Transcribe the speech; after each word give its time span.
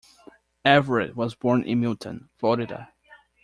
Everett 0.65 1.15
was 1.15 1.35
born 1.35 1.61
in 1.61 1.79
Milton, 1.79 2.31
Florida. 2.39 2.91